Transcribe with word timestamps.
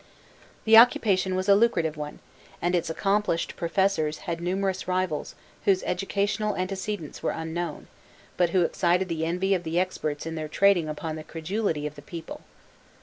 The 0.65 0.77
occupation 0.77 1.35
was 1.35 1.47
a 1.47 1.53
lucrative 1.53 1.95
one, 1.95 2.21
and 2.59 2.73
its 2.73 2.89
accomplished 2.89 3.55
professors 3.55 4.17
had 4.25 4.41
numerous 4.41 4.87
rivals 4.87 5.35
whose 5.65 5.83
educational 5.83 6.55
antecedents 6.57 7.21
were 7.21 7.29
unknown, 7.29 7.85
but 8.35 8.49
who 8.49 8.63
excited 8.63 9.09
the 9.09 9.25
envy 9.27 9.53
of 9.53 9.61
the 9.61 9.79
experts 9.79 10.25
in 10.25 10.33
their 10.33 10.47
trading 10.47 10.89
upon 10.89 11.17
the 11.17 11.23
credulity 11.23 11.85
of 11.85 11.93
the 11.93 12.01
people. 12.01 12.41